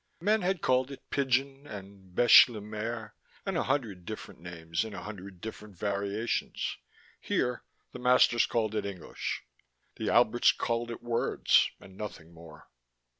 Men 0.19 0.41
had 0.41 0.63
called 0.63 0.89
it 0.89 1.11
pidgin 1.11 1.67
and 1.67 2.15
Beche 2.15 2.49
le 2.49 2.59
mer 2.59 3.13
and 3.45 3.55
a 3.55 3.61
hundred 3.65 4.03
different 4.03 4.39
names 4.39 4.83
in 4.83 4.95
a 4.95 5.03
hundred 5.03 5.41
different 5.41 5.77
variations. 5.77 6.77
Here, 7.19 7.61
the 7.91 7.99
masters 7.99 8.47
called 8.47 8.73
it 8.73 8.83
English. 8.83 9.43
The 9.97 10.09
Alberts 10.09 10.53
called 10.53 10.89
it 10.89 11.03
words, 11.03 11.69
and 11.79 11.95
nothing 11.97 12.33
more. 12.33 12.67